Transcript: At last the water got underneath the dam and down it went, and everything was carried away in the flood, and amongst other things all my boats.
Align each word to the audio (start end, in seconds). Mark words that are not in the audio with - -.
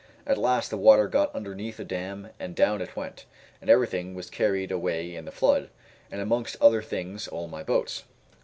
At 0.25 0.39
last 0.39 0.71
the 0.71 0.77
water 0.79 1.07
got 1.07 1.31
underneath 1.35 1.77
the 1.77 1.85
dam 1.85 2.31
and 2.39 2.55
down 2.55 2.81
it 2.81 2.95
went, 2.95 3.25
and 3.61 3.69
everything 3.69 4.15
was 4.15 4.31
carried 4.31 4.71
away 4.71 5.15
in 5.15 5.25
the 5.25 5.31
flood, 5.31 5.69
and 6.09 6.19
amongst 6.19 6.57
other 6.59 6.81
things 6.81 7.27
all 7.27 7.47
my 7.47 7.61
boats. 7.61 8.05